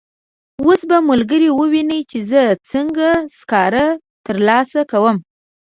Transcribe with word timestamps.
اوس 0.65 0.81
به 0.89 0.97
ملګري 1.09 1.49
وویني 1.53 1.99
چې 2.11 2.19
زه 2.31 2.41
څنګه 2.71 3.07
سکاره 3.37 3.87
ترلاسه 4.25 4.79
کوم. 4.91 5.17